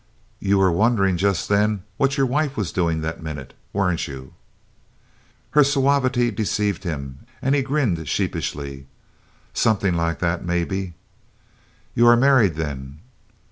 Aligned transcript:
"You 0.39 0.57
were 0.57 0.71
wondering 0.71 1.15
just 1.15 1.47
then 1.47 1.83
what 1.97 2.17
your 2.17 2.25
wife 2.25 2.57
was 2.57 2.71
doing 2.71 3.01
that 3.01 3.21
minute, 3.21 3.53
weren't 3.71 4.07
you?" 4.07 4.33
Her 5.51 5.63
suavity 5.63 6.31
deceived 6.31 6.83
him 6.83 7.19
and 7.39 7.53
he 7.53 7.61
grinned 7.61 8.09
sheepishly. 8.09 8.87
"Somethin' 9.53 9.95
like 9.95 10.17
that, 10.17 10.43
maybe." 10.43 10.95
"You 11.93 12.07
are 12.07 12.17
married, 12.17 12.55
then?" 12.55 12.97